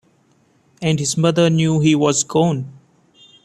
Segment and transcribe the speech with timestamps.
[0.81, 2.75] And his mother knew he was gone.